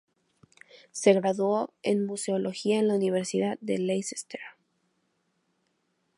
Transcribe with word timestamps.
Se 0.89 1.13
graduó 1.13 1.75
en 1.83 2.07
Museología 2.07 2.79
en 2.79 2.87
la 2.87 2.95
Universidad 2.95 3.59
de 3.61 3.77
Leicester. 3.77 4.41